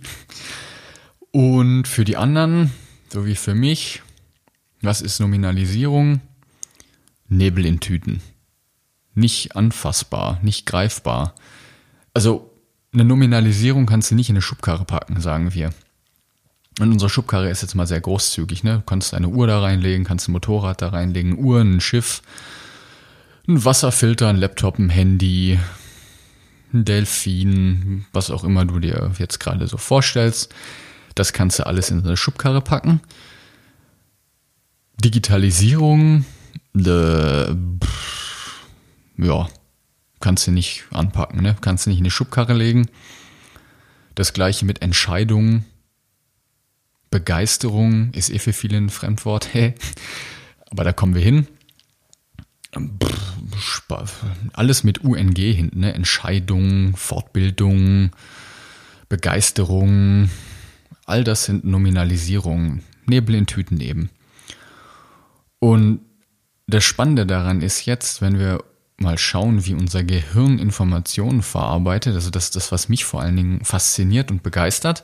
Und 1.32 1.88
für 1.88 2.04
die 2.04 2.18
anderen, 2.18 2.72
so 3.10 3.25
wie 3.25 3.36
für 3.36 3.56
mich, 3.56 4.01
was 4.82 5.01
ist 5.01 5.20
Nominalisierung? 5.20 6.20
Nebel 7.30 7.66
in 7.66 7.80
Tüten. 7.80 8.22
Nicht 9.13 9.56
anfassbar, 9.56 10.40
nicht 10.42 10.66
greifbar. 10.66 11.36
Also 12.13 12.51
eine 12.94 13.06
Nominalisierung 13.06 13.86
kannst 13.86 14.12
du 14.12 14.16
nicht 14.16 14.30
in 14.30 14.36
eine 14.36 14.42
Schubkarre 14.42 14.84
packen, 14.84 15.22
sagen 15.22 15.54
wir. 15.54 15.74
Und 16.80 16.92
unsere 16.92 17.10
Schubkarre 17.10 17.50
ist 17.50 17.62
jetzt 17.62 17.75
mal 17.75 17.88
sehr 17.88 18.01
großzügig. 18.01 18.63
Ne? 18.63 18.75
Du 18.75 18.82
kannst 18.82 19.13
eine 19.13 19.28
Uhr 19.28 19.46
da 19.48 19.62
reinlegen, 19.62 20.06
kannst 20.06 20.30
ein 20.30 20.32
Motorrad 20.32 20.82
da 20.82 20.90
reinlegen, 20.90 21.38
Uhren, 21.38 21.75
ein 21.75 21.82
Schiff, 21.82 22.22
ein 23.48 23.63
Wasserfilter, 23.63 24.30
ein 24.30 24.38
Laptop, 24.38 24.80
ein 24.80 24.90
Handy, 24.90 25.60
ein 26.74 26.86
Delfin, 26.86 28.06
was 28.13 28.32
auch 28.32 28.44
immer 28.44 28.66
du 28.66 28.80
dir 28.80 29.12
jetzt 29.18 29.40
gerade 29.40 29.68
so 29.68 29.78
vorstellst. 29.78 30.54
Das 31.16 31.34
kannst 31.34 31.60
du 31.60 31.66
alles 31.66 31.92
in 31.92 32.04
eine 32.04 32.16
Schubkarre 32.16 32.62
packen. 32.62 33.01
Digitalisierung, 35.04 36.25
äh, 36.75 37.54
ja, 39.18 39.50
kannst 40.22 40.48
du 40.48 40.51
nicht 40.51 40.86
anpacken, 40.92 41.42
ne? 41.42 41.58
Kannst 41.60 41.86
du 41.86 41.90
nicht 41.90 41.98
in 41.98 42.06
die 42.06 42.12
Schubkarre 42.12 42.54
legen. 42.54 42.88
Das 44.16 44.34
gleiche 44.34 44.66
mit 44.66 44.82
Entscheidungen. 44.82 45.66
Begeisterung 47.12 48.12
ist 48.13 48.30
eh 48.30 48.39
für 48.39 48.53
viele 48.53 48.77
ein 48.77 48.89
Fremdwort, 48.89 49.50
hey. 49.53 49.75
Aber 50.72 50.84
da 50.84 50.94
kommen 50.94 51.13
wir 51.13 51.22
hin. 51.22 51.48
Alles 54.53 54.84
mit 54.84 55.03
UNG 55.03 55.36
hinten, 55.36 55.82
ne? 55.82 55.94
Entscheidung, 55.94 56.96
Fortbildung, 56.96 58.12
Begeisterung, 59.10 60.30
all 61.06 61.25
das 61.25 61.44
sind 61.44 61.65
Nominalisierungen. 61.65 62.84
Nebel 63.06 63.36
in 63.36 63.46
Tüten 63.46 63.82
eben. 63.82 64.10
Und 65.60 66.00
das 66.68 66.86
Spannende 66.86 67.25
daran 67.25 67.62
ist 67.62 67.86
jetzt, 67.86 68.22
wenn 68.22 68.39
wir 68.39 68.63
mal 68.96 69.18
schauen, 69.18 69.65
wie 69.65 69.74
unser 69.74 70.03
Gehirn 70.03 70.60
Informationen 70.60 71.41
verarbeitet, 71.41 72.15
also 72.15 72.30
das 72.30 72.46
ist 72.46 72.56
das, 72.56 72.72
was 72.72 72.88
mich 72.88 73.03
vor 73.03 73.22
allen 73.22 73.36
Dingen 73.36 73.65
fasziniert 73.65 74.32
und 74.32 74.44
begeistert, 74.44 75.03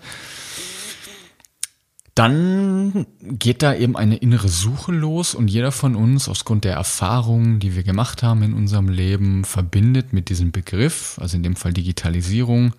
dann 2.17 3.05
geht 3.21 3.61
da 3.61 3.75
eben 3.75 3.95
eine 3.95 4.17
innere 4.17 4.49
Suche 4.49 4.91
los 4.91 5.35
und 5.35 5.49
jeder 5.49 5.71
von 5.71 5.95
uns, 5.95 6.27
aus 6.27 6.43
der 6.47 6.73
Erfahrungen, 6.73 7.59
die 7.59 7.75
wir 7.75 7.83
gemacht 7.83 8.23
haben 8.23 8.41
in 8.41 8.53
unserem 8.53 8.89
Leben, 8.89 9.45
verbindet 9.45 10.13
mit 10.13 10.29
diesem 10.29 10.51
Begriff, 10.51 11.19
also 11.21 11.37
in 11.37 11.43
dem 11.43 11.55
Fall 11.55 11.73
Digitalisierung, 11.73 12.73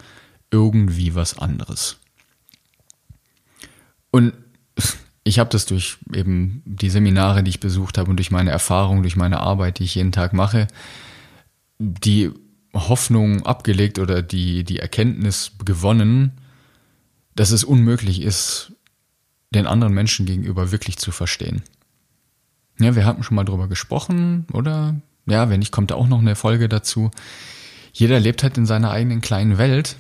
irgendwie 0.51 1.15
was 1.15 1.39
anderes. 1.39 1.99
Und 4.11 4.33
ich 5.23 5.39
habe 5.39 5.51
das 5.51 5.67
durch 5.67 5.99
eben 6.13 6.63
die 6.65 6.91
Seminare, 6.91 7.45
die 7.45 7.51
ich 7.51 7.61
besucht 7.61 7.97
habe 7.97 8.11
und 8.11 8.17
durch 8.17 8.33
meine 8.33 8.51
Erfahrungen, 8.51 9.03
durch 9.03 9.15
meine 9.15 9.39
Arbeit, 9.39 9.79
die 9.79 9.85
ich 9.85 9.95
jeden 9.95 10.11
Tag 10.11 10.33
mache, 10.33 10.67
die 11.79 12.33
Hoffnung 12.75 13.47
abgelegt 13.47 14.01
oder 14.01 14.21
die, 14.21 14.65
die 14.65 14.81
Erkenntnis 14.81 15.53
gewonnen, 15.65 16.33
dass 17.37 17.53
es 17.53 17.63
unmöglich 17.63 18.21
ist, 18.21 18.73
den 19.51 19.67
anderen 19.67 19.95
Menschen 19.95 20.27
gegenüber 20.27 20.73
wirklich 20.73 20.99
zu 20.99 21.11
verstehen. 21.11 21.63
Ja, 22.79 22.95
wir 22.95 23.07
hatten 23.07 23.23
schon 23.23 23.35
mal 23.35 23.45
drüber 23.45 23.69
gesprochen, 23.69 24.47
oder? 24.53 24.95
Ja, 25.27 25.51
wenn 25.51 25.59
nicht, 25.59 25.73
kommt 25.73 25.91
da 25.91 25.97
auch 25.97 26.09
noch 26.09 26.21
eine 26.21 26.37
Folge 26.37 26.69
dazu. 26.69 27.11
Jeder 27.93 28.21
lebt 28.21 28.43
halt 28.43 28.57
in 28.57 28.67
seiner 28.67 28.91
eigenen 28.91 29.21
kleinen 29.21 29.59
Welt. 29.59 29.97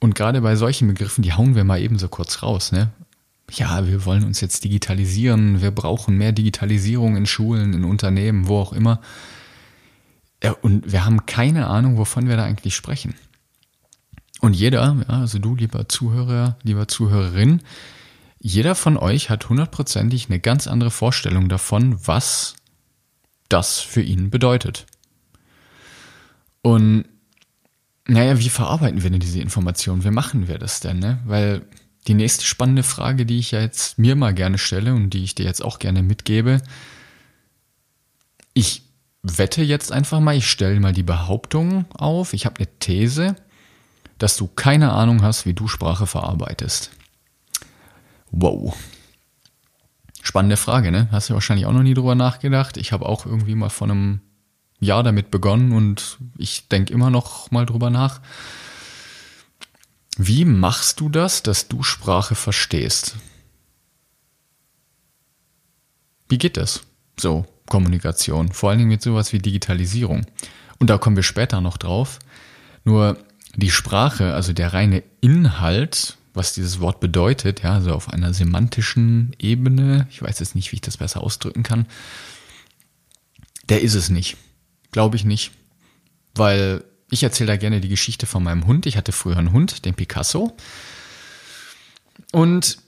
Und 0.00 0.14
gerade 0.14 0.40
bei 0.40 0.56
solchen 0.56 0.88
Begriffen, 0.88 1.22
die 1.22 1.32
hauen 1.32 1.54
wir 1.54 1.64
mal 1.64 1.80
eben 1.80 1.98
so 1.98 2.08
kurz 2.08 2.42
raus, 2.42 2.72
ne? 2.72 2.90
Ja, 3.50 3.86
wir 3.86 4.04
wollen 4.04 4.24
uns 4.24 4.40
jetzt 4.40 4.64
digitalisieren, 4.64 5.60
wir 5.60 5.70
brauchen 5.70 6.16
mehr 6.16 6.32
Digitalisierung 6.32 7.16
in 7.16 7.26
Schulen, 7.26 7.74
in 7.74 7.84
Unternehmen, 7.84 8.48
wo 8.48 8.58
auch 8.58 8.72
immer. 8.72 9.00
Ja, 10.42 10.52
und 10.62 10.90
wir 10.90 11.04
haben 11.04 11.26
keine 11.26 11.66
Ahnung, 11.66 11.98
wovon 11.98 12.28
wir 12.28 12.36
da 12.36 12.44
eigentlich 12.44 12.74
sprechen. 12.74 13.14
Und 14.40 14.54
jeder, 14.54 14.96
ja, 15.08 15.20
also 15.20 15.38
du, 15.38 15.54
lieber 15.54 15.88
Zuhörer, 15.88 16.56
lieber 16.62 16.88
Zuhörerin, 16.88 17.60
jeder 18.44 18.74
von 18.74 18.96
euch 18.96 19.30
hat 19.30 19.48
hundertprozentig 19.48 20.28
eine 20.28 20.40
ganz 20.40 20.66
andere 20.66 20.90
Vorstellung 20.90 21.48
davon, 21.48 21.96
was 22.04 22.56
das 23.48 23.78
für 23.78 24.02
ihn 24.02 24.30
bedeutet. 24.30 24.86
Und 26.60 27.04
naja, 28.08 28.40
wie 28.40 28.48
verarbeiten 28.48 29.04
wir 29.04 29.10
denn 29.10 29.20
diese 29.20 29.40
Informationen? 29.40 30.02
Wie 30.02 30.10
machen 30.10 30.48
wir 30.48 30.58
das 30.58 30.80
denn? 30.80 30.98
Ne? 30.98 31.20
Weil 31.24 31.62
die 32.08 32.14
nächste 32.14 32.44
spannende 32.44 32.82
Frage, 32.82 33.26
die 33.26 33.38
ich 33.38 33.52
ja 33.52 33.60
jetzt 33.60 34.00
mir 34.00 34.16
mal 34.16 34.34
gerne 34.34 34.58
stelle 34.58 34.92
und 34.92 35.10
die 35.10 35.22
ich 35.22 35.36
dir 35.36 35.46
jetzt 35.46 35.64
auch 35.64 35.78
gerne 35.78 36.02
mitgebe, 36.02 36.60
ich 38.54 38.82
wette 39.22 39.62
jetzt 39.62 39.92
einfach 39.92 40.18
mal, 40.18 40.36
ich 40.36 40.50
stelle 40.50 40.80
mal 40.80 40.92
die 40.92 41.04
Behauptung 41.04 41.84
auf, 41.92 42.32
ich 42.32 42.44
habe 42.44 42.56
eine 42.56 42.78
These, 42.80 43.36
dass 44.18 44.36
du 44.36 44.48
keine 44.48 44.90
Ahnung 44.90 45.22
hast, 45.22 45.46
wie 45.46 45.54
du 45.54 45.68
Sprache 45.68 46.08
verarbeitest. 46.08 46.90
Wow. 48.32 48.74
Spannende 50.22 50.56
Frage, 50.56 50.90
ne? 50.90 51.08
Hast 51.12 51.30
du 51.30 51.34
wahrscheinlich 51.34 51.66
auch 51.66 51.72
noch 51.72 51.82
nie 51.82 51.94
drüber 51.94 52.14
nachgedacht. 52.14 52.76
Ich 52.76 52.92
habe 52.92 53.06
auch 53.06 53.26
irgendwie 53.26 53.54
mal 53.54 53.68
vor 53.68 53.88
einem 53.88 54.20
Jahr 54.80 55.02
damit 55.02 55.30
begonnen 55.30 55.72
und 55.72 56.18
ich 56.38 56.68
denke 56.68 56.92
immer 56.92 57.10
noch 57.10 57.50
mal 57.50 57.66
drüber 57.66 57.90
nach. 57.90 58.20
Wie 60.16 60.44
machst 60.44 61.00
du 61.00 61.08
das, 61.08 61.42
dass 61.42 61.68
du 61.68 61.82
Sprache 61.82 62.34
verstehst? 62.34 63.16
Wie 66.28 66.38
geht 66.38 66.56
das? 66.56 66.82
So, 67.18 67.46
Kommunikation. 67.68 68.52
Vor 68.52 68.70
allen 68.70 68.78
Dingen 68.78 68.90
mit 68.90 69.02
sowas 69.02 69.32
wie 69.32 69.38
Digitalisierung. 69.38 70.26
Und 70.78 70.90
da 70.90 70.98
kommen 70.98 71.16
wir 71.16 71.22
später 71.22 71.60
noch 71.60 71.76
drauf. 71.76 72.18
Nur 72.84 73.18
die 73.54 73.70
Sprache, 73.70 74.34
also 74.34 74.52
der 74.52 74.72
reine 74.72 75.02
Inhalt 75.20 76.16
was 76.34 76.54
dieses 76.54 76.80
Wort 76.80 77.00
bedeutet, 77.00 77.62
ja, 77.62 77.74
also 77.74 77.92
auf 77.92 78.08
einer 78.08 78.32
semantischen 78.32 79.34
Ebene, 79.38 80.06
ich 80.10 80.22
weiß 80.22 80.38
jetzt 80.38 80.54
nicht, 80.54 80.72
wie 80.72 80.76
ich 80.76 80.82
das 80.82 80.96
besser 80.96 81.22
ausdrücken 81.22 81.62
kann, 81.62 81.86
der 83.68 83.82
ist 83.82 83.94
es 83.94 84.08
nicht. 84.08 84.36
Glaube 84.90 85.16
ich 85.16 85.24
nicht. 85.24 85.52
Weil 86.34 86.84
ich 87.10 87.22
erzähle 87.22 87.48
da 87.48 87.56
gerne 87.56 87.80
die 87.80 87.88
Geschichte 87.88 88.26
von 88.26 88.42
meinem 88.42 88.66
Hund. 88.66 88.86
Ich 88.86 88.96
hatte 88.96 89.12
früher 89.12 89.36
einen 89.36 89.52
Hund, 89.52 89.84
den 89.84 89.94
Picasso. 89.94 90.56
Und 92.32 92.78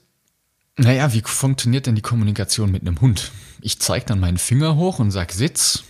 naja, 0.77 1.13
wie 1.13 1.21
funktioniert 1.21 1.85
denn 1.85 1.95
die 1.95 2.01
Kommunikation 2.01 2.71
mit 2.71 2.81
einem 2.81 2.99
Hund? 3.01 3.31
Ich 3.61 3.79
zeige 3.79 4.05
dann 4.05 4.19
meinen 4.19 4.37
Finger 4.37 4.75
hoch 4.75 4.99
und 4.99 5.11
sag 5.11 5.31
Sitz 5.31 5.83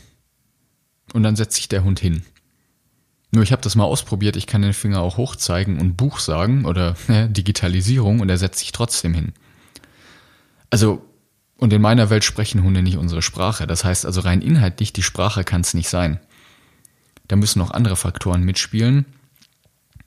und 1.14 1.24
dann 1.24 1.36
setzt 1.36 1.56
sich 1.56 1.68
der 1.68 1.84
Hund 1.84 2.00
hin. 2.00 2.24
Nur 3.36 3.44
ich 3.44 3.52
habe 3.52 3.62
das 3.62 3.76
mal 3.76 3.84
ausprobiert, 3.84 4.38
ich 4.38 4.48
kann 4.48 4.62
den 4.62 4.72
Finger 4.72 5.02
auch 5.02 5.18
hochzeigen 5.18 5.82
und 5.82 5.98
Buch 5.98 6.20
sagen 6.20 6.64
oder 6.64 6.96
äh, 7.10 7.28
Digitalisierung 7.28 8.22
und 8.22 8.30
er 8.30 8.38
setzt 8.38 8.60
sich 8.60 8.72
trotzdem 8.72 9.14
hin. 9.14 9.34
Also, 10.70 11.06
und 11.58 11.74
in 11.74 11.82
meiner 11.82 12.10
Welt 12.10 12.24
sprechen 12.24 12.64
Hunde 12.64 12.82
nicht 12.82 12.96
unsere 12.96 13.22
Sprache. 13.22 13.68
Das 13.68 13.84
heißt 13.84 14.06
also 14.06 14.22
rein 14.22 14.42
inhaltlich, 14.42 14.94
die 14.94 15.04
Sprache 15.04 15.44
kann 15.44 15.60
es 15.60 15.74
nicht 15.74 15.90
sein. 15.90 16.22
Da 17.28 17.36
müssen 17.36 17.60
noch 17.60 17.72
andere 17.72 17.98
Faktoren 17.98 18.44
mitspielen, 18.44 19.06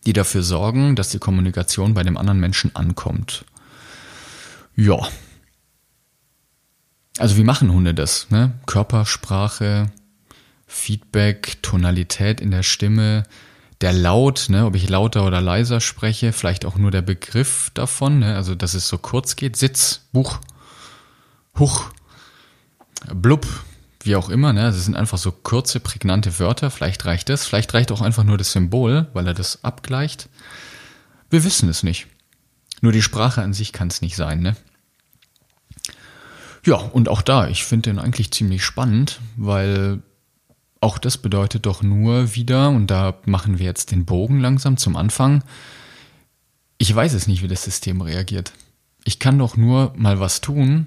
die 0.06 0.14
dafür 0.14 0.42
sorgen, 0.42 0.97
dass 0.97 1.11
die 1.11 1.18
Kommunikation 1.18 1.92
bei 1.92 2.04
dem 2.04 2.16
anderen 2.16 2.40
Menschen 2.40 2.75
ankommt. 2.76 3.44
Ja. 4.75 5.06
Also 7.18 7.37
wie 7.37 7.44
machen 7.44 7.70
Hunde 7.73 7.92
das? 7.92 8.30
Ne? 8.30 8.54
Körpersprache, 8.64 9.90
Feedback, 10.68 11.60
Tonalität 11.62 12.40
in 12.40 12.52
der 12.52 12.62
Stimme, 12.62 13.25
der 13.80 13.92
Laut, 13.92 14.46
ne, 14.48 14.66
ob 14.66 14.76
ich 14.76 14.88
lauter 14.88 15.26
oder 15.26 15.40
leiser 15.40 15.80
spreche, 15.80 16.32
vielleicht 16.32 16.64
auch 16.64 16.76
nur 16.76 16.90
der 16.90 17.02
Begriff 17.02 17.70
davon, 17.75 18.20
ne, 18.20 18.37
also 18.37 18.54
dass 18.54 18.75
es 18.75 18.87
so 18.87 18.98
kurz 18.98 19.34
geht, 19.34 19.56
Sitz, 19.56 20.02
Buch, 20.12 20.38
Huch, 21.58 21.90
blub, 23.12 23.46
wie 24.02 24.16
auch 24.16 24.28
immer, 24.28 24.52
ne? 24.52 24.62
Das 24.62 24.84
sind 24.84 24.96
einfach 24.96 25.18
so 25.18 25.32
kurze, 25.32 25.80
prägnante 25.80 26.38
Wörter. 26.38 26.70
Vielleicht 26.70 27.04
reicht 27.04 27.28
das. 27.28 27.46
Vielleicht 27.46 27.75
reicht 27.75 27.90
auch 27.90 28.00
einfach 28.00 28.25
nur 28.25 28.38
das 28.38 28.52
Symbol, 28.52 29.08
weil 29.12 29.26
er 29.26 29.34
das 29.34 29.64
abgleicht. 29.64 30.28
Wir 31.30 31.44
wissen 31.44 31.68
es 31.68 31.82
nicht. 31.82 32.06
Nur 32.80 32.92
die 32.92 33.02
Sprache 33.02 33.42
an 33.42 33.52
sich 33.52 33.72
kann 33.72 33.88
es 33.88 34.00
nicht 34.00 34.16
sein, 34.16 34.40
ne? 34.40 34.56
Ja, 36.64 36.76
und 36.76 37.08
auch 37.08 37.22
da, 37.22 37.48
ich 37.48 37.64
finde 37.64 37.90
den 37.90 37.98
eigentlich 37.98 38.30
ziemlich 38.30 38.64
spannend, 38.64 39.20
weil 39.37 40.02
auch 40.80 40.99
das 40.99 41.18
bedeutet 41.18 41.66
doch 41.66 41.82
nur 41.82 42.35
wieder, 42.35 42.70
und 42.70 42.88
da 42.88 43.14
machen 43.25 43.58
wir 43.58 43.66
jetzt 43.66 43.90
den 43.90 44.04
Bogen 44.04 44.40
langsam 44.40 44.76
zum 44.76 44.97
Anfang, 44.97 45.42
ich 46.78 46.94
weiß 46.94 47.14
es 47.14 47.26
nicht, 47.26 47.42
wie 47.42 47.49
das 47.49 47.64
System 47.64 48.00
reagiert. 48.00 48.52
Ich 49.04 49.18
kann 49.18 49.38
doch 49.38 49.56
nur 49.56 49.92
mal 49.97 50.20
was 50.20 50.40
tun 50.40 50.87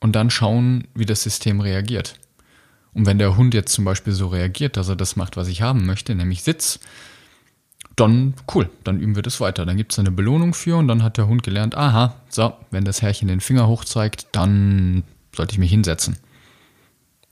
und 0.00 0.14
dann 0.14 0.28
schauen, 0.30 0.86
wie 0.94 1.06
das 1.06 1.22
System 1.22 1.60
reagiert. 1.60 2.18
Und 2.92 3.06
wenn 3.06 3.18
der 3.18 3.36
Hund 3.36 3.54
jetzt 3.54 3.72
zum 3.72 3.84
Beispiel 3.84 4.12
so 4.12 4.28
reagiert, 4.28 4.76
dass 4.76 4.88
er 4.88 4.96
das 4.96 5.16
macht, 5.16 5.36
was 5.36 5.48
ich 5.48 5.62
haben 5.62 5.86
möchte, 5.86 6.14
nämlich 6.14 6.42
Sitz, 6.42 6.78
dann 7.96 8.34
cool, 8.54 8.68
dann 8.82 9.00
üben 9.00 9.14
wir 9.14 9.22
das 9.22 9.40
weiter. 9.40 9.64
Dann 9.64 9.76
gibt 9.76 9.92
es 9.92 9.98
eine 9.98 10.10
Belohnung 10.10 10.52
für 10.52 10.76
und 10.76 10.88
dann 10.88 11.02
hat 11.02 11.16
der 11.16 11.26
Hund 11.26 11.42
gelernt, 11.42 11.74
aha, 11.76 12.16
so, 12.28 12.52
wenn 12.70 12.84
das 12.84 13.02
Herrchen 13.02 13.28
den 13.28 13.40
Finger 13.40 13.66
hoch 13.66 13.84
zeigt, 13.84 14.26
dann 14.32 15.04
sollte 15.34 15.52
ich 15.52 15.58
mich 15.58 15.70
hinsetzen. 15.70 16.18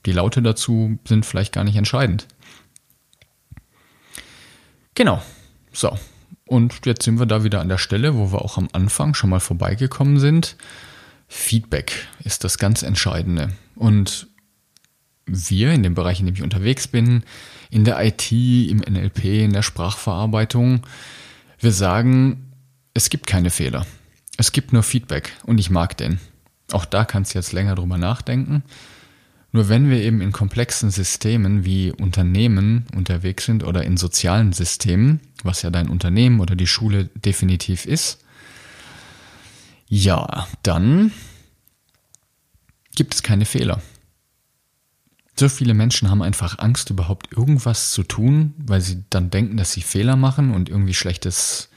Die 0.05 0.11
Laute 0.11 0.41
dazu 0.41 0.99
sind 1.05 1.25
vielleicht 1.25 1.53
gar 1.53 1.63
nicht 1.63 1.75
entscheidend. 1.75 2.27
Genau, 4.95 5.21
so. 5.71 5.97
Und 6.45 6.85
jetzt 6.85 7.03
sind 7.03 7.19
wir 7.19 7.25
da 7.25 7.43
wieder 7.43 7.61
an 7.61 7.69
der 7.69 7.77
Stelle, 7.77 8.15
wo 8.15 8.31
wir 8.31 8.41
auch 8.43 8.57
am 8.57 8.69
Anfang 8.73 9.13
schon 9.13 9.29
mal 9.29 9.39
vorbeigekommen 9.39 10.19
sind. 10.19 10.55
Feedback 11.27 12.07
ist 12.23 12.43
das 12.43 12.57
ganz 12.57 12.83
Entscheidende. 12.83 13.53
Und 13.75 14.27
wir 15.25 15.71
in 15.71 15.83
dem 15.83 15.95
Bereich, 15.95 16.19
in 16.19 16.25
dem 16.25 16.35
ich 16.35 16.43
unterwegs 16.43 16.87
bin, 16.87 17.23
in 17.69 17.85
der 17.85 18.03
IT, 18.05 18.31
im 18.31 18.79
NLP, 18.79 19.23
in 19.23 19.53
der 19.53 19.63
Sprachverarbeitung, 19.63 20.81
wir 21.59 21.71
sagen, 21.71 22.51
es 22.93 23.09
gibt 23.09 23.25
keine 23.25 23.49
Fehler. 23.49 23.85
Es 24.37 24.51
gibt 24.51 24.73
nur 24.73 24.83
Feedback 24.83 25.31
und 25.45 25.59
ich 25.59 25.69
mag 25.69 25.97
den. 25.97 26.19
Auch 26.71 26.85
da 26.85 27.05
kannst 27.05 27.33
du 27.33 27.39
jetzt 27.39 27.53
länger 27.53 27.75
drüber 27.75 27.97
nachdenken. 27.97 28.63
Nur 29.53 29.69
wenn 29.69 29.87
wir 29.87 29.97
eben 29.97 30.19
in 30.19 30.31
komplexen 30.31 30.89
Systemen 30.89 31.63
wie 31.63 31.91
Unternehmen 31.91 32.87
unterwegs 32.95 33.45
sind 33.45 33.63
oder 33.63 33.83
in 33.83 33.97
sozialen 33.97 34.51
Systemen, 34.51 35.19
was 35.43 35.61
ja 35.61 35.69
dein 35.69 35.89
Unternehmen 35.89 36.39
oder 36.39 36.55
die 36.55 36.65
Schule 36.65 37.05
definitiv 37.13 37.85
ist, 37.85 38.25
ja, 39.87 40.47
dann 40.63 41.11
gibt 42.95 43.13
es 43.13 43.21
keine 43.21 43.45
Fehler. 43.45 43.79
So 45.35 45.47
viele 45.49 45.75
Menschen 45.75 46.09
haben 46.09 46.23
einfach 46.23 46.57
Angst, 46.57 46.89
überhaupt 46.89 47.31
irgendwas 47.31 47.91
zu 47.91 48.01
tun, 48.01 48.55
weil 48.57 48.81
sie 48.81 49.03
dann 49.11 49.29
denken, 49.29 49.57
dass 49.57 49.71
sie 49.71 49.81
Fehler 49.81 50.15
machen 50.15 50.51
und 50.51 50.67
irgendwie 50.67 50.95
schlechtes, 50.95 51.69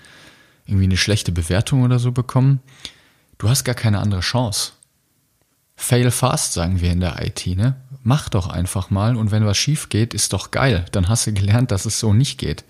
irgendwie 0.65 0.85
eine 0.85 0.97
schlechte 0.97 1.31
Bewertung 1.31 1.83
oder 1.83 1.99
so 1.99 2.11
bekommen. 2.11 2.61
Du 3.37 3.51
hast 3.51 3.65
gar 3.65 3.75
keine 3.75 3.99
andere 3.99 4.21
Chance. 4.21 4.73
Fail 5.77 6.11
fast, 6.11 6.55
sagen 6.55 6.81
wir 6.81 6.91
in 6.91 7.01
der 7.01 7.25
IT, 7.25 7.47
ne? 7.47 7.77
Mach 8.03 8.29
doch 8.29 8.49
einfach 8.49 8.91
mal 8.91 9.17
und 9.17 9.31
wenn 9.31 9.45
was 9.45 9.59
schief 9.59 9.89
geht, 9.89 10.15
ist 10.15 10.33
doch 10.33 10.51
geil. 10.51 10.87
Dann 10.93 11.09
hast 11.09 11.27
du 11.27 11.33
gelernt, 11.33 11.71
dass 11.71 11.85
es 11.85 12.01
so 12.01 12.13
nicht 12.13 12.39
geht. 12.39 12.65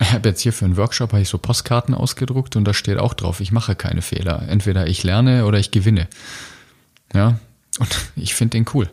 Ich 0.00 0.12
habe 0.12 0.28
jetzt 0.28 0.40
hier 0.40 0.52
für 0.52 0.64
einen 0.64 0.76
Workshop 0.76 1.12
habe 1.12 1.22
ich 1.22 1.28
so 1.28 1.38
Postkarten 1.38 1.94
ausgedruckt 1.94 2.56
und 2.56 2.64
da 2.64 2.74
steht 2.74 2.98
auch 2.98 3.14
drauf, 3.14 3.40
ich 3.40 3.52
mache 3.52 3.74
keine 3.74 4.02
Fehler. 4.02 4.48
Entweder 4.48 4.86
ich 4.86 5.02
lerne 5.02 5.44
oder 5.46 5.58
ich 5.58 5.70
gewinne. 5.70 6.08
Ja, 7.12 7.38
und 7.78 7.96
ich 8.16 8.34
finde 8.34 8.58
den 8.58 8.66
cool. 8.74 8.90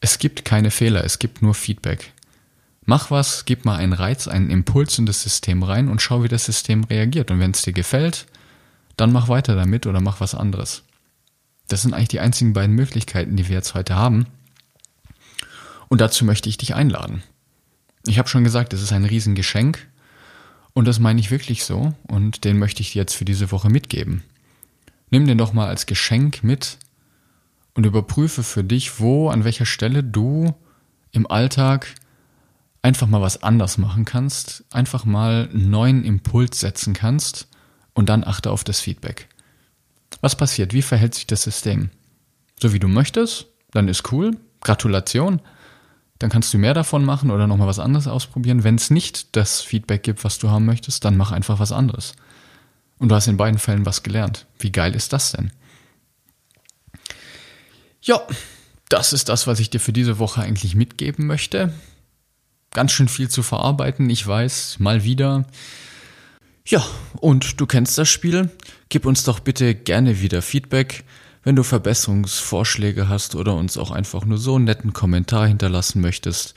Es 0.00 0.18
gibt 0.18 0.44
keine 0.44 0.70
Fehler, 0.70 1.04
es 1.04 1.18
gibt 1.18 1.42
nur 1.42 1.54
Feedback. 1.54 2.12
Mach 2.84 3.10
was, 3.10 3.44
gib 3.44 3.64
mal 3.64 3.76
einen 3.76 3.92
Reiz, 3.92 4.26
einen 4.26 4.50
Impuls 4.50 4.98
in 4.98 5.06
das 5.06 5.22
System 5.22 5.62
rein 5.62 5.88
und 5.88 6.02
schau, 6.02 6.24
wie 6.24 6.28
das 6.28 6.44
System 6.44 6.84
reagiert. 6.84 7.30
Und 7.30 7.38
wenn 7.38 7.52
es 7.52 7.62
dir 7.62 7.72
gefällt, 7.72 8.26
dann 8.96 9.12
mach 9.12 9.28
weiter 9.28 9.54
damit 9.54 9.86
oder 9.86 10.00
mach 10.00 10.20
was 10.20 10.34
anderes. 10.34 10.82
Das 11.72 11.80
sind 11.80 11.94
eigentlich 11.94 12.08
die 12.08 12.20
einzigen 12.20 12.52
beiden 12.52 12.76
Möglichkeiten, 12.76 13.34
die 13.34 13.48
wir 13.48 13.54
jetzt 13.54 13.72
heute 13.72 13.96
haben. 13.96 14.26
Und 15.88 16.02
dazu 16.02 16.26
möchte 16.26 16.50
ich 16.50 16.58
dich 16.58 16.74
einladen. 16.74 17.22
Ich 18.06 18.18
habe 18.18 18.28
schon 18.28 18.44
gesagt, 18.44 18.74
es 18.74 18.82
ist 18.82 18.92
ein 18.92 19.06
Riesengeschenk 19.06 19.88
und 20.74 20.86
das 20.86 20.98
meine 20.98 21.18
ich 21.18 21.30
wirklich 21.30 21.64
so 21.64 21.94
und 22.02 22.44
den 22.44 22.58
möchte 22.58 22.82
ich 22.82 22.92
dir 22.92 22.98
jetzt 23.00 23.14
für 23.14 23.24
diese 23.24 23.50
Woche 23.52 23.70
mitgeben. 23.70 24.22
Nimm 25.10 25.26
den 25.26 25.38
doch 25.38 25.54
mal 25.54 25.66
als 25.66 25.86
Geschenk 25.86 26.44
mit 26.44 26.76
und 27.72 27.86
überprüfe 27.86 28.42
für 28.42 28.64
dich, 28.64 29.00
wo, 29.00 29.30
an 29.30 29.44
welcher 29.44 29.64
Stelle 29.66 30.04
du 30.04 30.54
im 31.10 31.30
Alltag 31.30 31.94
einfach 32.82 33.06
mal 33.06 33.22
was 33.22 33.42
anders 33.42 33.78
machen 33.78 34.04
kannst, 34.04 34.64
einfach 34.72 35.06
mal 35.06 35.48
einen 35.50 35.70
neuen 35.70 36.04
Impuls 36.04 36.60
setzen 36.60 36.92
kannst 36.92 37.48
und 37.94 38.10
dann 38.10 38.24
achte 38.24 38.50
auf 38.50 38.62
das 38.62 38.80
Feedback. 38.80 39.28
Was 40.20 40.36
passiert? 40.36 40.72
Wie 40.72 40.82
verhält 40.82 41.14
sich 41.14 41.26
das 41.26 41.42
System? 41.42 41.90
So 42.60 42.72
wie 42.72 42.78
du 42.78 42.88
möchtest, 42.88 43.46
dann 43.72 43.88
ist 43.88 44.12
cool. 44.12 44.36
Gratulation. 44.60 45.40
Dann 46.18 46.30
kannst 46.30 46.54
du 46.54 46.58
mehr 46.58 46.74
davon 46.74 47.04
machen 47.04 47.30
oder 47.30 47.48
nochmal 47.48 47.66
was 47.66 47.80
anderes 47.80 48.06
ausprobieren. 48.06 48.62
Wenn 48.62 48.76
es 48.76 48.90
nicht 48.90 49.34
das 49.34 49.60
Feedback 49.60 50.04
gibt, 50.04 50.22
was 50.22 50.38
du 50.38 50.50
haben 50.50 50.64
möchtest, 50.64 51.04
dann 51.04 51.16
mach 51.16 51.32
einfach 51.32 51.58
was 51.58 51.72
anderes. 51.72 52.14
Und 52.98 53.08
du 53.08 53.16
hast 53.16 53.26
in 53.26 53.36
beiden 53.36 53.58
Fällen 53.58 53.86
was 53.86 54.04
gelernt. 54.04 54.46
Wie 54.60 54.70
geil 54.70 54.94
ist 54.94 55.12
das 55.12 55.32
denn? 55.32 55.50
Ja, 58.00 58.20
das 58.88 59.12
ist 59.12 59.28
das, 59.28 59.46
was 59.46 59.58
ich 59.58 59.70
dir 59.70 59.80
für 59.80 59.92
diese 59.92 60.20
Woche 60.20 60.42
eigentlich 60.42 60.76
mitgeben 60.76 61.26
möchte. 61.26 61.72
Ganz 62.70 62.92
schön 62.92 63.08
viel 63.08 63.28
zu 63.28 63.42
verarbeiten, 63.42 64.08
ich 64.08 64.24
weiß, 64.24 64.78
mal 64.78 65.02
wieder. 65.02 65.44
Ja, 66.66 66.84
und 67.20 67.60
du 67.60 67.66
kennst 67.66 67.98
das 67.98 68.08
Spiel. 68.08 68.48
Gib 68.88 69.04
uns 69.04 69.24
doch 69.24 69.40
bitte 69.40 69.74
gerne 69.74 70.20
wieder 70.20 70.42
Feedback, 70.42 71.02
wenn 71.42 71.56
du 71.56 71.64
Verbesserungsvorschläge 71.64 73.08
hast 73.08 73.34
oder 73.34 73.56
uns 73.56 73.76
auch 73.76 73.90
einfach 73.90 74.24
nur 74.24 74.38
so 74.38 74.54
einen 74.54 74.66
netten 74.66 74.92
Kommentar 74.92 75.48
hinterlassen 75.48 76.00
möchtest. 76.00 76.54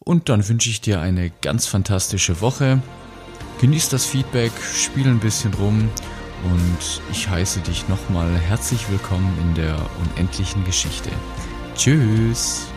Und 0.00 0.28
dann 0.28 0.48
wünsche 0.48 0.70
ich 0.70 0.80
dir 0.80 1.00
eine 1.00 1.30
ganz 1.40 1.66
fantastische 1.66 2.40
Woche. 2.40 2.82
Genieß 3.60 3.90
das 3.90 4.06
Feedback, 4.06 4.50
spiel 4.74 5.06
ein 5.06 5.20
bisschen 5.20 5.54
rum 5.54 5.88
und 6.44 7.00
ich 7.10 7.28
heiße 7.28 7.60
dich 7.60 7.88
nochmal 7.88 8.36
herzlich 8.36 8.90
willkommen 8.90 9.36
in 9.40 9.54
der 9.54 9.76
unendlichen 10.00 10.64
Geschichte. 10.64 11.10
Tschüss! 11.74 12.73